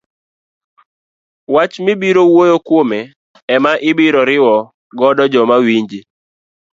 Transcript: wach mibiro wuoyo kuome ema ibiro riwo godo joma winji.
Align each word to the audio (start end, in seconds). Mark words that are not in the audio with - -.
wach 1.55 1.75
mibiro 1.85 2.21
wuoyo 2.33 2.57
kuome 2.67 2.99
ema 3.55 3.71
ibiro 3.89 4.21
riwo 4.29 4.55
godo 4.99 5.23
joma 5.33 5.55
winji. 5.65 5.99